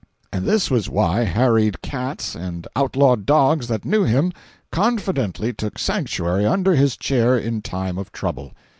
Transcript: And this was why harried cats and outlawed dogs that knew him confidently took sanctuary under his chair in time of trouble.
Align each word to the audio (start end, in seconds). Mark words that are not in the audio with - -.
And 0.33 0.45
this 0.47 0.71
was 0.71 0.89
why 0.89 1.25
harried 1.25 1.83
cats 1.83 2.33
and 2.33 2.67
outlawed 2.75 3.23
dogs 3.27 3.67
that 3.67 3.85
knew 3.85 4.03
him 4.03 4.33
confidently 4.71 5.53
took 5.53 5.77
sanctuary 5.77 6.43
under 6.43 6.73
his 6.73 6.97
chair 6.97 7.37
in 7.37 7.61
time 7.61 7.99
of 7.99 8.11
trouble. 8.11 8.53